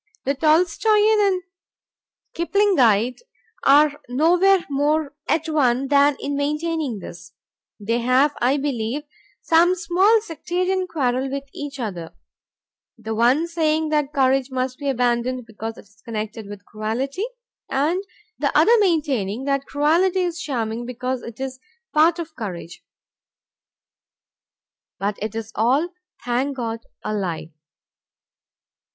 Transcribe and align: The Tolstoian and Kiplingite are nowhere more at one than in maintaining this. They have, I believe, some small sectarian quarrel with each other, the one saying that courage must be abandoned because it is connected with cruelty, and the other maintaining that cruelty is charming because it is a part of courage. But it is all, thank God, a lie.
The 0.25 0.33
Tolstoian 0.33 1.27
and 1.27 1.41
Kiplingite 2.33 3.19
are 3.63 4.01
nowhere 4.09 4.65
more 4.67 5.13
at 5.29 5.47
one 5.47 5.89
than 5.89 6.17
in 6.19 6.35
maintaining 6.35 6.97
this. 6.97 7.33
They 7.79 7.99
have, 7.99 8.35
I 8.41 8.57
believe, 8.57 9.03
some 9.43 9.75
small 9.75 10.19
sectarian 10.21 10.87
quarrel 10.87 11.29
with 11.29 11.43
each 11.53 11.79
other, 11.79 12.15
the 12.97 13.13
one 13.13 13.47
saying 13.47 13.89
that 13.89 14.11
courage 14.11 14.49
must 14.49 14.79
be 14.79 14.89
abandoned 14.89 15.45
because 15.45 15.77
it 15.77 15.85
is 15.85 16.01
connected 16.03 16.47
with 16.49 16.65
cruelty, 16.65 17.27
and 17.69 18.03
the 18.39 18.51
other 18.57 18.75
maintaining 18.79 19.43
that 19.43 19.67
cruelty 19.67 20.21
is 20.21 20.41
charming 20.41 20.83
because 20.83 21.21
it 21.21 21.39
is 21.39 21.59
a 21.59 21.61
part 21.95 22.17
of 22.17 22.35
courage. 22.35 22.83
But 24.97 25.19
it 25.21 25.35
is 25.35 25.51
all, 25.53 25.89
thank 26.25 26.57
God, 26.57 26.79
a 27.03 27.13
lie. 27.13 27.51